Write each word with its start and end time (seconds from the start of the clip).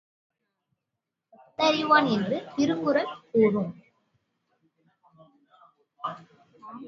ஒத்தறிவான் 1.39 2.07
என்று 2.11 2.37
திருக்குறள் 2.55 3.11
கூறும். 3.31 3.71